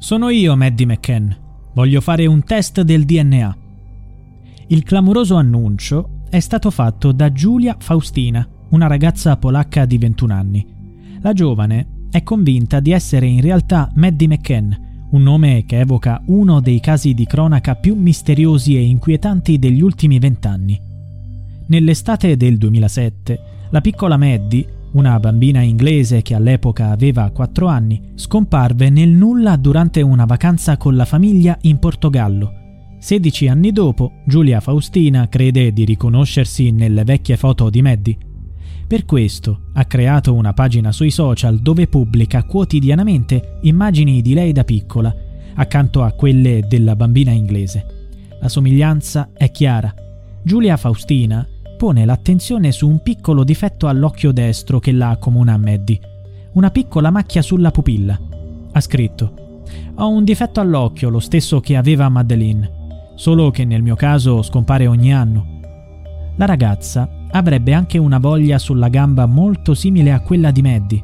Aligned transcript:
Sono 0.00 0.28
io, 0.28 0.54
Maddie 0.54 0.86
McCann. 0.86 1.28
Voglio 1.74 2.00
fare 2.00 2.24
un 2.24 2.44
test 2.44 2.82
del 2.82 3.04
DNA. 3.04 3.56
Il 4.68 4.84
clamoroso 4.84 5.34
annuncio 5.34 6.20
è 6.30 6.38
stato 6.38 6.70
fatto 6.70 7.10
da 7.10 7.32
Giulia 7.32 7.74
Faustina, 7.76 8.48
una 8.70 8.86
ragazza 8.86 9.36
polacca 9.36 9.86
di 9.86 9.98
21 9.98 10.32
anni. 10.32 10.66
La 11.20 11.32
giovane 11.32 12.06
è 12.12 12.22
convinta 12.22 12.78
di 12.78 12.92
essere 12.92 13.26
in 13.26 13.40
realtà 13.40 13.90
Maddie 13.96 14.28
McCann, 14.28 14.72
un 15.10 15.22
nome 15.22 15.64
che 15.66 15.80
evoca 15.80 16.22
uno 16.26 16.60
dei 16.60 16.78
casi 16.78 17.12
di 17.12 17.26
cronaca 17.26 17.74
più 17.74 17.96
misteriosi 17.96 18.76
e 18.76 18.82
inquietanti 18.82 19.58
degli 19.58 19.80
ultimi 19.80 20.20
vent'anni. 20.20 20.80
Nell'estate 21.66 22.36
del 22.36 22.56
2007, 22.56 23.40
la 23.70 23.80
piccola 23.80 24.16
Maddie 24.16 24.77
una 24.92 25.18
bambina 25.20 25.60
inglese 25.60 26.22
che 26.22 26.34
all'epoca 26.34 26.90
aveva 26.90 27.30
4 27.30 27.66
anni, 27.66 28.12
scomparve 28.14 28.90
nel 28.90 29.10
nulla 29.10 29.56
durante 29.56 30.00
una 30.00 30.24
vacanza 30.24 30.76
con 30.76 30.96
la 30.96 31.04
famiglia 31.04 31.56
in 31.62 31.78
Portogallo. 31.78 32.52
16 32.98 33.48
anni 33.48 33.70
dopo, 33.70 34.12
Giulia 34.26 34.60
Faustina 34.60 35.28
crede 35.28 35.72
di 35.72 35.84
riconoscersi 35.84 36.70
nelle 36.70 37.04
vecchie 37.04 37.36
foto 37.36 37.70
di 37.70 37.82
Maddie. 37.82 38.16
Per 38.86 39.04
questo 39.04 39.66
ha 39.74 39.84
creato 39.84 40.34
una 40.34 40.54
pagina 40.54 40.90
sui 40.92 41.10
social 41.10 41.58
dove 41.58 41.86
pubblica 41.86 42.44
quotidianamente 42.44 43.58
immagini 43.62 44.22
di 44.22 44.34
lei 44.34 44.52
da 44.52 44.64
piccola, 44.64 45.14
accanto 45.54 46.02
a 46.02 46.12
quelle 46.12 46.64
della 46.66 46.96
bambina 46.96 47.30
inglese. 47.30 47.86
La 48.40 48.48
somiglianza 48.48 49.30
è 49.34 49.50
chiara. 49.50 49.94
Giulia 50.42 50.76
Faustina 50.76 51.46
pone 51.78 52.04
l'attenzione 52.04 52.72
su 52.72 52.88
un 52.88 53.00
piccolo 53.02 53.44
difetto 53.44 53.86
all'occhio 53.86 54.32
destro 54.32 54.80
che 54.80 54.90
la 54.90 55.10
accomuna 55.10 55.54
a 55.54 55.58
Maddie. 55.58 56.00
Una 56.54 56.70
piccola 56.70 57.10
macchia 57.10 57.40
sulla 57.40 57.70
pupilla. 57.70 58.18
Ha 58.72 58.80
scritto: 58.80 59.62
Ho 59.94 60.08
un 60.10 60.24
difetto 60.24 60.60
all'occhio, 60.60 61.08
lo 61.08 61.20
stesso 61.20 61.60
che 61.60 61.76
aveva 61.76 62.08
Madeline, 62.08 63.12
solo 63.14 63.50
che 63.50 63.64
nel 63.64 63.82
mio 63.82 63.94
caso 63.94 64.42
scompare 64.42 64.88
ogni 64.88 65.14
anno. 65.14 65.46
La 66.36 66.46
ragazza 66.46 67.08
avrebbe 67.30 67.72
anche 67.72 67.96
una 67.96 68.18
voglia 68.18 68.58
sulla 68.58 68.88
gamba 68.88 69.26
molto 69.26 69.74
simile 69.74 70.10
a 70.10 70.20
quella 70.20 70.50
di 70.50 70.62
Maddie. 70.62 71.02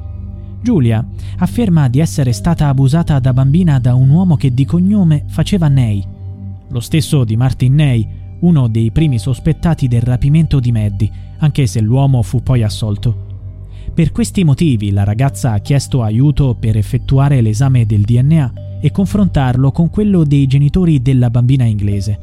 Giulia 0.60 1.06
afferma 1.38 1.88
di 1.88 2.00
essere 2.00 2.32
stata 2.32 2.66
abusata 2.66 3.20
da 3.20 3.32
bambina 3.32 3.78
da 3.78 3.94
un 3.94 4.10
uomo 4.10 4.34
che 4.34 4.52
di 4.52 4.64
cognome 4.64 5.24
faceva 5.28 5.68
Ney, 5.68 6.04
lo 6.68 6.80
stesso 6.80 7.22
di 7.22 7.36
Martin 7.36 7.74
Ney, 7.74 8.08
uno 8.44 8.68
dei 8.68 8.90
primi 8.90 9.18
sospettati 9.18 9.88
del 9.88 10.02
rapimento 10.02 10.60
di 10.60 10.70
Maddie, 10.70 11.10
anche 11.38 11.66
se 11.66 11.80
l'uomo 11.80 12.22
fu 12.22 12.42
poi 12.42 12.62
assolto. 12.62 13.32
Per 13.92 14.12
questi 14.12 14.44
motivi 14.44 14.90
la 14.90 15.04
ragazza 15.04 15.52
ha 15.52 15.58
chiesto 15.58 16.02
aiuto 16.02 16.54
per 16.58 16.76
effettuare 16.76 17.40
l'esame 17.40 17.86
del 17.86 18.02
DNA 18.02 18.52
e 18.80 18.90
confrontarlo 18.90 19.72
con 19.72 19.88
quello 19.88 20.24
dei 20.24 20.46
genitori 20.46 21.00
della 21.00 21.30
bambina 21.30 21.64
inglese. 21.64 22.18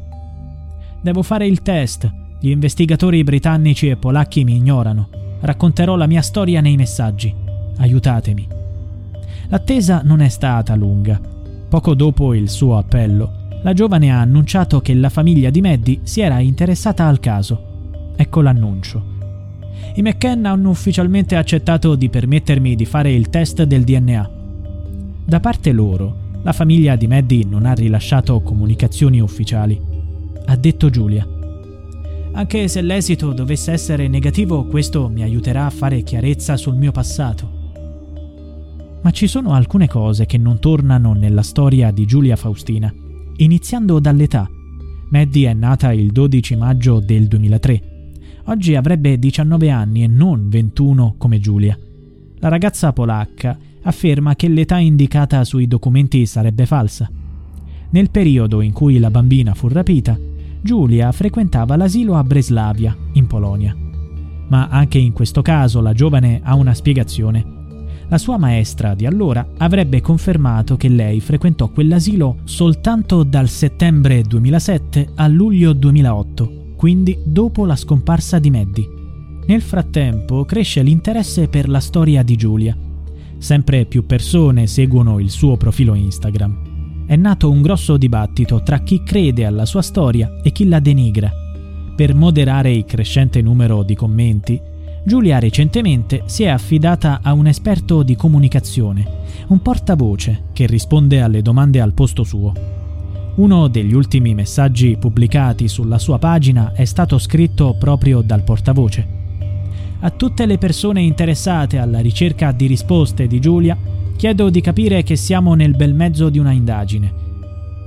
Devo 1.00 1.22
fare 1.22 1.46
il 1.46 1.62
test. 1.62 2.10
Gli 2.40 2.50
investigatori 2.50 3.24
britannici 3.24 3.88
e 3.88 3.96
polacchi 3.96 4.44
mi 4.44 4.56
ignorano. 4.56 5.08
Racconterò 5.40 5.96
la 5.96 6.06
mia 6.06 6.22
storia 6.22 6.60
nei 6.60 6.76
messaggi. 6.76 7.34
Aiutatemi. 7.78 8.46
L'attesa 9.48 10.02
non 10.04 10.20
è 10.20 10.28
stata 10.28 10.76
lunga. 10.76 11.20
Poco 11.68 11.94
dopo 11.94 12.34
il 12.34 12.48
suo 12.48 12.76
appello, 12.76 13.41
la 13.62 13.72
giovane 13.72 14.10
ha 14.10 14.20
annunciato 14.20 14.80
che 14.80 14.92
la 14.92 15.08
famiglia 15.08 15.50
di 15.50 15.60
Maddie 15.60 16.00
si 16.02 16.20
era 16.20 16.40
interessata 16.40 17.06
al 17.06 17.20
caso. 17.20 18.10
Ecco 18.16 18.40
l'annuncio. 18.40 19.10
I 19.94 20.02
McKenna 20.02 20.50
hanno 20.50 20.70
ufficialmente 20.70 21.36
accettato 21.36 21.94
di 21.94 22.08
permettermi 22.08 22.74
di 22.74 22.84
fare 22.84 23.12
il 23.12 23.28
test 23.28 23.62
del 23.62 23.84
DNA. 23.84 24.30
Da 25.24 25.40
parte 25.40 25.70
loro, 25.70 26.16
la 26.42 26.52
famiglia 26.52 26.96
di 26.96 27.06
Maddie 27.06 27.44
non 27.44 27.64
ha 27.64 27.72
rilasciato 27.72 28.40
comunicazioni 28.40 29.20
ufficiali. 29.20 29.80
Ha 30.46 30.56
detto 30.56 30.90
Giulia. 30.90 31.26
Anche 32.32 32.66
se 32.66 32.80
l'esito 32.80 33.32
dovesse 33.32 33.70
essere 33.70 34.08
negativo, 34.08 34.64
questo 34.64 35.08
mi 35.08 35.22
aiuterà 35.22 35.66
a 35.66 35.70
fare 35.70 36.02
chiarezza 36.02 36.56
sul 36.56 36.74
mio 36.74 36.90
passato. 36.90 37.60
Ma 39.02 39.10
ci 39.10 39.26
sono 39.28 39.52
alcune 39.52 39.86
cose 39.88 40.26
che 40.26 40.38
non 40.38 40.58
tornano 40.58 41.12
nella 41.12 41.42
storia 41.42 41.90
di 41.90 42.06
Giulia 42.06 42.36
Faustina 42.36 42.92
iniziando 43.36 43.98
dall'età. 43.98 44.48
Maddie 45.10 45.50
è 45.50 45.54
nata 45.54 45.92
il 45.92 46.10
12 46.10 46.56
maggio 46.56 47.00
del 47.00 47.28
2003. 47.28 47.82
Oggi 48.46 48.74
avrebbe 48.74 49.18
19 49.18 49.70
anni 49.70 50.02
e 50.02 50.06
non 50.06 50.48
21 50.48 51.14
come 51.18 51.38
Giulia. 51.38 51.78
La 52.38 52.48
ragazza 52.48 52.92
polacca 52.92 53.58
afferma 53.82 54.34
che 54.34 54.48
l'età 54.48 54.78
indicata 54.78 55.44
sui 55.44 55.66
documenti 55.66 56.26
sarebbe 56.26 56.66
falsa. 56.66 57.10
Nel 57.90 58.10
periodo 58.10 58.60
in 58.60 58.72
cui 58.72 58.98
la 58.98 59.10
bambina 59.10 59.54
fu 59.54 59.68
rapita, 59.68 60.18
Giulia 60.60 61.12
frequentava 61.12 61.76
l'asilo 61.76 62.16
a 62.16 62.24
Breslavia, 62.24 62.96
in 63.12 63.26
Polonia. 63.26 63.76
Ma 64.48 64.68
anche 64.68 64.98
in 64.98 65.12
questo 65.12 65.42
caso 65.42 65.80
la 65.80 65.92
giovane 65.92 66.40
ha 66.42 66.54
una 66.54 66.74
spiegazione 66.74 67.60
la 68.12 68.18
sua 68.18 68.36
maestra 68.36 68.94
di 68.94 69.06
allora 69.06 69.52
avrebbe 69.56 70.02
confermato 70.02 70.76
che 70.76 70.90
lei 70.90 71.18
frequentò 71.18 71.70
quell'asilo 71.70 72.40
soltanto 72.44 73.22
dal 73.22 73.48
settembre 73.48 74.20
2007 74.20 75.12
a 75.14 75.26
luglio 75.28 75.72
2008, 75.72 76.74
quindi 76.76 77.18
dopo 77.24 77.64
la 77.64 77.74
scomparsa 77.74 78.38
di 78.38 78.50
Maddie. 78.50 78.88
Nel 79.46 79.62
frattempo 79.62 80.44
cresce 80.44 80.82
l'interesse 80.82 81.48
per 81.48 81.70
la 81.70 81.80
storia 81.80 82.22
di 82.22 82.36
Giulia. 82.36 82.76
Sempre 83.38 83.86
più 83.86 84.04
persone 84.04 84.66
seguono 84.66 85.18
il 85.18 85.30
suo 85.30 85.56
profilo 85.56 85.94
Instagram. 85.94 87.06
È 87.06 87.16
nato 87.16 87.50
un 87.50 87.62
grosso 87.62 87.96
dibattito 87.96 88.62
tra 88.62 88.80
chi 88.80 89.02
crede 89.02 89.46
alla 89.46 89.64
sua 89.64 89.80
storia 89.80 90.38
e 90.42 90.52
chi 90.52 90.68
la 90.68 90.80
denigra. 90.80 91.32
Per 91.96 92.14
moderare 92.14 92.72
il 92.72 92.84
crescente 92.84 93.40
numero 93.40 93.82
di 93.82 93.94
commenti, 93.94 94.60
Giulia 95.04 95.40
recentemente 95.40 96.22
si 96.26 96.44
è 96.44 96.48
affidata 96.48 97.20
a 97.22 97.32
un 97.32 97.48
esperto 97.48 98.04
di 98.04 98.14
comunicazione, 98.14 99.04
un 99.48 99.60
portavoce 99.60 100.44
che 100.52 100.66
risponde 100.66 101.20
alle 101.20 101.42
domande 101.42 101.80
al 101.80 101.92
posto 101.92 102.22
suo. 102.22 102.52
Uno 103.34 103.66
degli 103.66 103.94
ultimi 103.94 104.32
messaggi 104.32 104.96
pubblicati 104.96 105.66
sulla 105.66 105.98
sua 105.98 106.18
pagina 106.18 106.72
è 106.72 106.84
stato 106.84 107.18
scritto 107.18 107.74
proprio 107.76 108.20
dal 108.20 108.44
portavoce. 108.44 109.20
A 110.00 110.10
tutte 110.10 110.46
le 110.46 110.58
persone 110.58 111.00
interessate 111.00 111.78
alla 111.78 111.98
ricerca 111.98 112.52
di 112.52 112.66
risposte 112.66 113.26
di 113.26 113.40
Giulia, 113.40 113.76
chiedo 114.16 114.50
di 114.50 114.60
capire 114.60 115.02
che 115.02 115.16
siamo 115.16 115.54
nel 115.54 115.74
bel 115.74 115.94
mezzo 115.94 116.28
di 116.28 116.38
una 116.38 116.52
indagine. 116.52 117.12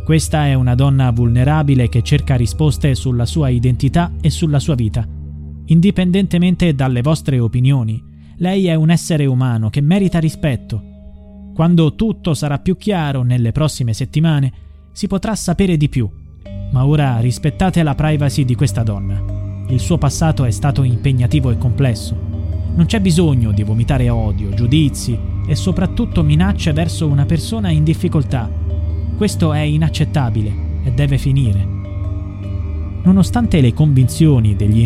Questa 0.03 0.47
è 0.47 0.53
una 0.53 0.75
donna 0.75 1.09
vulnerabile 1.11 1.87
che 1.87 2.01
cerca 2.01 2.35
risposte 2.35 2.93
sulla 2.93 3.25
sua 3.25 3.47
identità 3.47 4.11
e 4.19 4.29
sulla 4.29 4.59
sua 4.59 4.75
vita 4.75 5.14
indipendentemente 5.67 6.73
dalle 6.75 7.01
vostre 7.01 7.39
opinioni. 7.39 8.03
Lei 8.37 8.67
è 8.67 8.75
un 8.75 8.89
essere 8.89 9.25
umano 9.25 9.69
che 9.69 9.81
merita 9.81 10.19
rispetto. 10.19 10.81
Quando 11.53 11.95
tutto 11.95 12.33
sarà 12.33 12.59
più 12.59 12.75
chiaro 12.75 13.23
nelle 13.23 13.51
prossime 13.51 13.93
settimane, 13.93 14.51
si 14.91 15.07
potrà 15.07 15.35
sapere 15.35 15.77
di 15.77 15.89
più. 15.89 16.09
Ma 16.71 16.85
ora 16.85 17.19
rispettate 17.19 17.81
la 17.83 17.95
privacy 17.95 18.43
di 18.43 18.55
questa 18.55 18.83
donna. 18.83 19.21
Il 19.69 19.79
suo 19.79 19.97
passato 19.97 20.43
è 20.43 20.51
stato 20.51 20.83
impegnativo 20.83 21.49
e 21.51 21.57
complesso. 21.57 22.15
Non 22.75 22.85
c'è 22.85 22.99
bisogno 22.99 23.51
di 23.51 23.63
vomitare 23.63 24.09
odio, 24.09 24.53
giudizi 24.53 25.17
e 25.47 25.55
soprattutto 25.55 26.23
minacce 26.23 26.73
verso 26.73 27.07
una 27.07 27.25
persona 27.25 27.69
in 27.69 27.83
difficoltà. 27.83 28.51
Questo 29.15 29.53
è 29.53 29.61
inaccettabile 29.61 30.81
e 30.83 30.91
deve 30.91 31.17
finire. 31.17 31.65
Nonostante 33.03 33.61
le 33.61 33.73
convinzioni 33.73 34.55
degli 34.55 34.85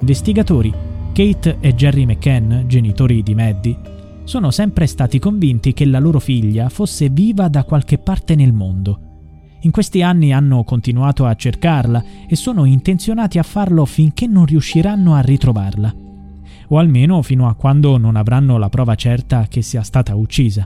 Investigatori, 0.00 0.72
Kate 1.12 1.56
e 1.58 1.74
Jerry 1.74 2.04
McCann, 2.04 2.68
genitori 2.68 3.20
di 3.24 3.34
Maddie, 3.34 3.76
sono 4.22 4.52
sempre 4.52 4.86
stati 4.86 5.18
convinti 5.18 5.72
che 5.72 5.84
la 5.86 5.98
loro 5.98 6.20
figlia 6.20 6.68
fosse 6.68 7.08
viva 7.08 7.48
da 7.48 7.64
qualche 7.64 7.98
parte 7.98 8.36
nel 8.36 8.52
mondo. 8.52 9.00
In 9.62 9.72
questi 9.72 10.00
anni 10.00 10.32
hanno 10.32 10.62
continuato 10.62 11.26
a 11.26 11.34
cercarla 11.34 12.04
e 12.28 12.36
sono 12.36 12.64
intenzionati 12.64 13.40
a 13.40 13.42
farlo 13.42 13.84
finché 13.86 14.28
non 14.28 14.46
riusciranno 14.46 15.14
a 15.14 15.20
ritrovarla. 15.20 15.92
O 16.68 16.78
almeno 16.78 17.20
fino 17.22 17.48
a 17.48 17.54
quando 17.54 17.98
non 17.98 18.14
avranno 18.14 18.56
la 18.56 18.68
prova 18.68 18.94
certa 18.94 19.48
che 19.48 19.62
sia 19.62 19.82
stata 19.82 20.14
uccisa. 20.14 20.64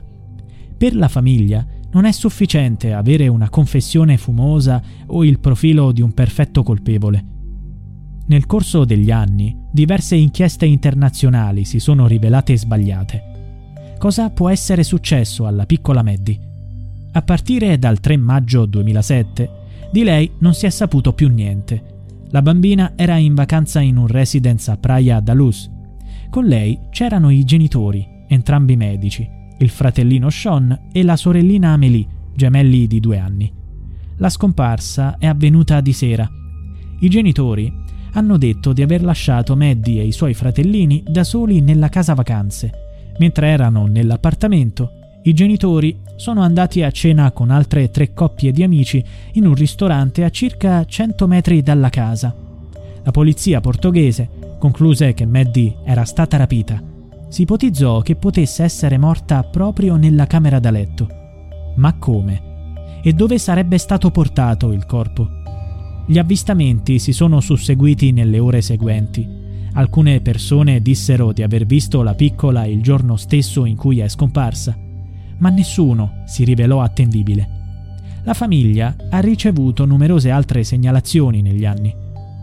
Per 0.77 0.95
la 0.95 1.07
famiglia 1.07 1.65
non 1.91 2.05
è 2.05 2.11
sufficiente 2.11 2.93
avere 2.93 3.27
una 3.27 3.49
confessione 3.49 4.15
fumosa 4.17 4.79
o 5.07 5.23
il 5.23 5.39
profilo 5.39 5.91
di 5.91 6.01
un 6.03 6.13
perfetto 6.13 6.61
colpevole. 6.61 7.32
Nel 8.25 8.45
corso 8.45 8.85
degli 8.85 9.11
anni, 9.11 9.55
diverse 9.71 10.15
inchieste 10.15 10.65
internazionali 10.65 11.65
si 11.65 11.79
sono 11.79 12.07
rivelate 12.07 12.57
sbagliate 12.57 13.31
cosa 14.03 14.29
può 14.31 14.49
essere 14.49 14.83
successo 14.83 15.47
alla 15.47 15.65
piccola 15.65 16.03
Maddie. 16.03 16.37
A 17.13 17.21
partire 17.21 17.79
dal 17.79 18.01
3 18.01 18.17
maggio 18.17 18.65
2007, 18.65 19.49
di 19.93 20.03
lei 20.03 20.29
non 20.39 20.53
si 20.53 20.65
è 20.65 20.69
saputo 20.69 21.13
più 21.13 21.29
niente. 21.29 22.01
La 22.31 22.41
bambina 22.41 22.91
era 22.97 23.15
in 23.15 23.33
vacanza 23.33 23.79
in 23.79 23.95
un 23.95 24.07
residence 24.07 24.69
a 24.69 24.75
Praia 24.75 25.21
da 25.21 25.33
Luz. 25.33 25.71
Con 26.29 26.43
lei 26.43 26.77
c'erano 26.89 27.29
i 27.29 27.45
genitori, 27.45 28.05
entrambi 28.27 28.75
medici, 28.75 29.25
il 29.57 29.69
fratellino 29.69 30.29
Sean 30.29 30.89
e 30.91 31.01
la 31.01 31.15
sorellina 31.15 31.71
Amélie, 31.71 32.05
gemelli 32.35 32.87
di 32.87 32.99
due 32.99 33.19
anni. 33.19 33.49
La 34.17 34.27
scomparsa 34.27 35.15
è 35.17 35.27
avvenuta 35.27 35.79
di 35.79 35.93
sera. 35.93 36.29
I 36.99 37.07
genitori 37.07 37.73
hanno 38.13 38.37
detto 38.37 38.73
di 38.73 38.81
aver 38.81 39.03
lasciato 39.03 39.55
Maddie 39.55 40.01
e 40.01 40.05
i 40.05 40.11
suoi 40.11 40.33
fratellini 40.33 41.03
da 41.07 41.23
soli 41.23 41.61
nella 41.61 41.89
casa 41.89 42.13
vacanze 42.13 42.83
Mentre 43.17 43.47
erano 43.47 43.85
nell'appartamento, 43.85 44.91
i 45.23 45.33
genitori 45.33 45.99
sono 46.15 46.41
andati 46.41 46.81
a 46.81 46.91
cena 46.91 47.31
con 47.31 47.49
altre 47.51 47.89
tre 47.89 48.13
coppie 48.13 48.51
di 48.51 48.63
amici 48.63 49.03
in 49.33 49.45
un 49.45 49.53
ristorante 49.53 50.23
a 50.23 50.29
circa 50.29 50.83
100 50.83 51.27
metri 51.27 51.61
dalla 51.61 51.89
casa. 51.89 52.35
La 53.03 53.11
polizia 53.11 53.61
portoghese 53.61 54.57
concluse 54.57 55.13
che 55.13 55.25
Maddie 55.25 55.75
era 55.85 56.05
stata 56.05 56.37
rapita. 56.37 56.81
Si 57.27 57.43
ipotizzò 57.43 58.01
che 58.01 58.15
potesse 58.15 58.63
essere 58.63 58.97
morta 58.97 59.43
proprio 59.43 59.95
nella 59.95 60.25
camera 60.25 60.59
da 60.59 60.71
letto. 60.71 61.07
Ma 61.75 61.97
come? 61.97 62.51
E 63.01 63.13
dove 63.13 63.37
sarebbe 63.37 63.77
stato 63.77 64.11
portato 64.11 64.71
il 64.71 64.85
corpo? 64.85 65.42
Gli 66.05 66.17
avvistamenti 66.17 66.99
si 66.99 67.13
sono 67.13 67.39
susseguiti 67.39 68.11
nelle 68.11 68.39
ore 68.39 68.61
seguenti 68.61 69.41
Alcune 69.75 70.21
persone 70.21 70.81
dissero 70.81 71.31
di 71.31 71.41
aver 71.41 71.65
visto 71.65 72.03
la 72.03 72.13
piccola 72.13 72.65
il 72.65 72.81
giorno 72.83 73.15
stesso 73.15 73.65
in 73.65 73.75
cui 73.75 73.99
è 73.99 74.07
scomparsa, 74.07 74.77
ma 75.39 75.49
nessuno 75.49 76.21
si 76.27 76.43
rivelò 76.43 76.81
attendibile. 76.81 77.61
La 78.23 78.35
famiglia 78.35 78.95
ha 79.09 79.19
ricevuto 79.19 79.85
numerose 79.85 80.29
altre 80.29 80.63
segnalazioni 80.63 81.41
negli 81.41 81.65
anni, 81.65 81.93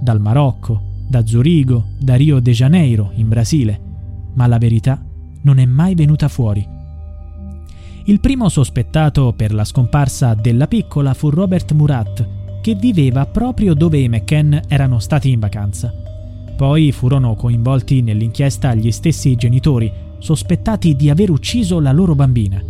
dal 0.01 0.21
Marocco, 0.21 0.83
da 1.09 1.25
Zurigo, 1.25 1.91
da 2.01 2.17
Rio 2.17 2.41
de 2.41 2.51
Janeiro, 2.51 3.12
in 3.15 3.29
Brasile, 3.29 3.81
ma 4.35 4.49
la 4.49 4.59
verità 4.59 5.01
non 5.43 5.59
è 5.59 5.67
mai 5.67 5.95
venuta 5.95 6.27
fuori. 6.27 6.67
Il 8.07 8.19
primo 8.19 8.49
sospettato 8.49 9.33
per 9.37 9.55
la 9.55 9.65
scomparsa 9.65 10.35
della 10.35 10.67
piccola 10.67 11.15
fu 11.15 11.31
Robert 11.31 11.73
Murat, 11.73 12.29
che 12.61 12.75
viveva 12.75 13.27
proprio 13.27 13.75
dove 13.75 13.99
i 13.99 14.09
McCann 14.09 14.55
erano 14.69 14.99
stati 14.99 15.31
in 15.31 15.41
vacanza. 15.41 15.93
Poi 16.57 16.93
furono 16.93 17.35
coinvolti 17.35 18.03
nell'inchiesta 18.03 18.75
gli 18.75 18.91
stessi 18.93 19.35
genitori, 19.35 19.91
sospettati 20.19 20.95
di 20.95 21.09
aver 21.09 21.31
ucciso 21.31 21.81
la 21.81 21.93
loro 21.93 22.15
bambina. 22.15 22.62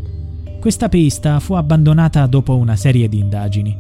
Questa 0.60 0.88
pista 0.88 1.40
fu 1.40 1.54
abbandonata 1.54 2.26
dopo 2.26 2.56
una 2.56 2.76
serie 2.76 3.08
di 3.08 3.18
indagini. 3.18 3.76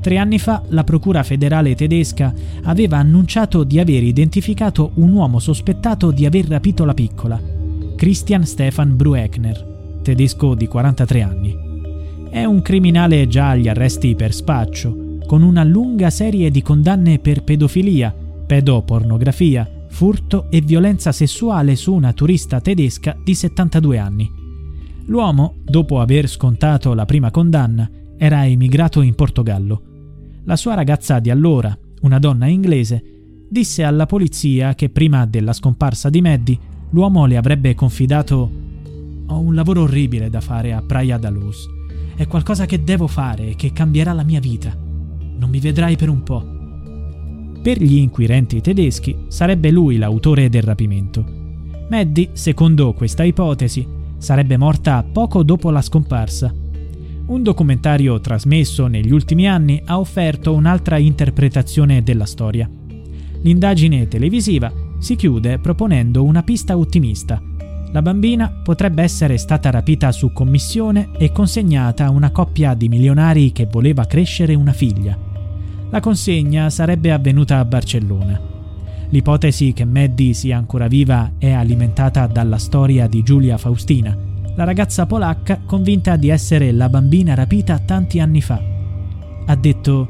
Tre 0.00 0.18
anni 0.18 0.38
fa 0.38 0.62
la 0.68 0.82
Procura 0.82 1.22
federale 1.22 1.74
tedesca 1.74 2.32
aveva 2.64 2.96
annunciato 2.96 3.64
di 3.64 3.78
aver 3.78 4.02
identificato 4.02 4.92
un 4.94 5.12
uomo 5.12 5.38
sospettato 5.38 6.10
di 6.10 6.26
aver 6.26 6.46
rapito 6.46 6.84
la 6.84 6.94
piccola, 6.94 7.40
Christian 7.96 8.44
Stefan 8.44 8.96
Brueckner, 8.96 10.00
tedesco 10.02 10.54
di 10.54 10.66
43 10.66 11.22
anni. 11.22 11.56
È 12.30 12.44
un 12.44 12.62
criminale 12.62 13.28
già 13.28 13.50
agli 13.50 13.68
arresti 13.68 14.14
per 14.14 14.32
spaccio, 14.32 15.05
con 15.26 15.42
una 15.42 15.64
lunga 15.64 16.08
serie 16.08 16.50
di 16.50 16.62
condanne 16.62 17.18
per 17.18 17.42
pedofilia, 17.42 18.14
pedopornografia, 18.46 19.68
furto 19.88 20.46
e 20.50 20.60
violenza 20.60 21.10
sessuale 21.10 21.74
su 21.74 21.92
una 21.92 22.12
turista 22.12 22.60
tedesca 22.60 23.16
di 23.22 23.34
72 23.34 23.98
anni. 23.98 24.30
L'uomo, 25.06 25.56
dopo 25.64 26.00
aver 26.00 26.28
scontato 26.28 26.94
la 26.94 27.04
prima 27.04 27.30
condanna, 27.30 27.90
era 28.16 28.46
emigrato 28.46 29.00
in 29.02 29.14
Portogallo. 29.14 29.82
La 30.44 30.56
sua 30.56 30.74
ragazza 30.74 31.18
di 31.18 31.30
allora, 31.30 31.76
una 32.02 32.18
donna 32.18 32.46
inglese, 32.46 33.02
disse 33.48 33.82
alla 33.84 34.06
polizia 34.06 34.74
che 34.74 34.90
prima 34.90 35.26
della 35.26 35.52
scomparsa 35.52 36.08
di 36.08 36.20
Maddie 36.20 36.58
l'uomo 36.90 37.26
le 37.26 37.36
avrebbe 37.36 37.74
confidato 37.74 38.50
Ho 39.26 39.38
un 39.38 39.54
lavoro 39.54 39.82
orribile 39.82 40.30
da 40.30 40.40
fare 40.40 40.72
a 40.72 40.82
Praia 40.82 41.18
da 41.18 41.30
Luz. 41.30 41.66
È 42.14 42.26
qualcosa 42.26 42.64
che 42.64 42.84
devo 42.84 43.08
fare 43.08 43.50
e 43.50 43.56
che 43.56 43.72
cambierà 43.72 44.12
la 44.12 44.22
mia 44.22 44.40
vita. 44.40 44.85
Non 45.38 45.50
mi 45.50 45.60
vedrai 45.60 45.96
per 45.96 46.08
un 46.08 46.22
po'. 46.22 46.44
Per 47.62 47.82
gli 47.82 47.96
inquirenti 47.96 48.60
tedeschi 48.60 49.16
sarebbe 49.28 49.70
lui 49.70 49.96
l'autore 49.96 50.48
del 50.48 50.62
rapimento. 50.62 51.24
Maddie, 51.88 52.30
secondo 52.32 52.92
questa 52.92 53.24
ipotesi, 53.24 53.86
sarebbe 54.18 54.56
morta 54.56 55.04
poco 55.04 55.42
dopo 55.42 55.70
la 55.70 55.82
scomparsa. 55.82 56.54
Un 57.26 57.42
documentario 57.42 58.20
trasmesso 58.20 58.86
negli 58.86 59.10
ultimi 59.12 59.48
anni 59.48 59.82
ha 59.84 59.98
offerto 59.98 60.54
un'altra 60.54 60.96
interpretazione 60.96 62.02
della 62.02 62.24
storia. 62.24 62.70
L'indagine 63.42 64.06
televisiva 64.06 64.72
si 64.98 65.16
chiude 65.16 65.58
proponendo 65.58 66.22
una 66.22 66.42
pista 66.42 66.76
ottimista. 66.76 67.42
La 67.92 68.02
bambina 68.02 68.48
potrebbe 68.62 69.02
essere 69.02 69.38
stata 69.38 69.70
rapita 69.70 70.12
su 70.12 70.32
commissione 70.32 71.10
e 71.18 71.32
consegnata 71.32 72.06
a 72.06 72.10
una 72.10 72.30
coppia 72.30 72.74
di 72.74 72.88
milionari 72.88 73.52
che 73.52 73.66
voleva 73.66 74.04
crescere 74.04 74.54
una 74.54 74.72
figlia. 74.72 75.25
La 75.96 76.02
consegna 76.02 76.68
sarebbe 76.68 77.10
avvenuta 77.10 77.58
a 77.58 77.64
Barcellona. 77.64 78.38
L'ipotesi 79.08 79.72
che 79.72 79.86
Maddie 79.86 80.34
sia 80.34 80.58
ancora 80.58 80.88
viva 80.88 81.32
è 81.38 81.52
alimentata 81.52 82.26
dalla 82.26 82.58
storia 82.58 83.06
di 83.06 83.22
Giulia 83.22 83.56
Faustina, 83.56 84.14
la 84.56 84.64
ragazza 84.64 85.06
polacca 85.06 85.62
convinta 85.64 86.16
di 86.16 86.28
essere 86.28 86.70
la 86.72 86.90
bambina 86.90 87.32
rapita 87.32 87.78
tanti 87.78 88.20
anni 88.20 88.42
fa. 88.42 88.62
Ha 89.46 89.56
detto 89.56 90.06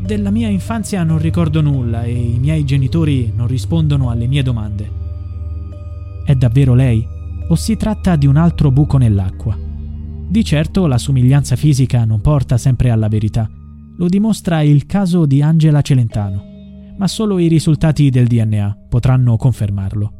della 0.00 0.30
mia 0.30 0.46
infanzia 0.46 1.02
non 1.02 1.18
ricordo 1.18 1.60
nulla 1.60 2.04
e 2.04 2.12
i 2.12 2.38
miei 2.38 2.64
genitori 2.64 3.32
non 3.34 3.48
rispondono 3.48 4.10
alle 4.10 4.28
mie 4.28 4.44
domande. 4.44 4.92
È 6.24 6.36
davvero 6.36 6.74
lei? 6.74 7.04
O 7.48 7.56
si 7.56 7.74
tratta 7.74 8.14
di 8.14 8.28
un 8.28 8.36
altro 8.36 8.70
buco 8.70 8.96
nell'acqua? 8.96 9.58
Di 10.28 10.44
certo 10.44 10.86
la 10.86 10.98
somiglianza 10.98 11.56
fisica 11.56 12.04
non 12.04 12.20
porta 12.20 12.56
sempre 12.56 12.90
alla 12.90 13.08
verità, 13.08 13.50
lo 14.00 14.08
dimostra 14.08 14.62
il 14.62 14.86
caso 14.86 15.26
di 15.26 15.42
Angela 15.42 15.82
Celentano, 15.82 16.94
ma 16.96 17.06
solo 17.06 17.38
i 17.38 17.48
risultati 17.48 18.08
del 18.08 18.28
DNA 18.28 18.86
potranno 18.88 19.36
confermarlo. 19.36 20.19